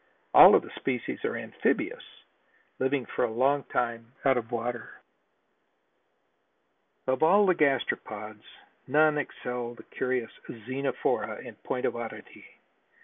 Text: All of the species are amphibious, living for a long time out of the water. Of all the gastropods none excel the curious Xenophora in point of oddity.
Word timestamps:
All 0.33 0.55
of 0.55 0.63
the 0.63 0.71
species 0.77 1.23
are 1.25 1.35
amphibious, 1.35 2.03
living 2.79 3.05
for 3.05 3.23
a 3.23 3.29
long 3.29 3.65
time 3.65 4.13
out 4.25 4.35
of 4.35 4.49
the 4.49 4.55
water. 4.55 4.99
Of 7.05 7.21
all 7.21 7.45
the 7.45 7.53
gastropods 7.53 8.41
none 8.87 9.19
excel 9.19 9.75
the 9.75 9.83
curious 9.83 10.31
Xenophora 10.49 11.45
in 11.45 11.53
point 11.57 11.85
of 11.85 11.95
oddity. 11.95 12.45